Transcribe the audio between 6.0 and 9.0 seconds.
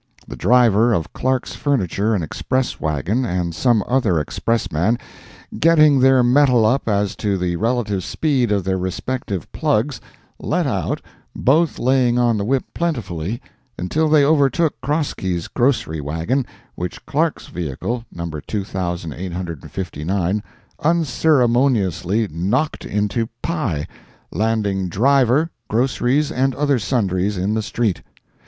mettle up as to the relative speed of their